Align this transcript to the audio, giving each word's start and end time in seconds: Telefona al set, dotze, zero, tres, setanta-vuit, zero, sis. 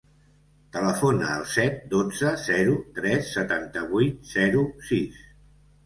Telefona 0.77 1.27
al 1.33 1.45
set, 1.57 1.77
dotze, 1.93 2.33
zero, 2.47 2.75
tres, 2.99 3.31
setanta-vuit, 3.39 4.21
zero, 4.35 4.69
sis. 4.93 5.27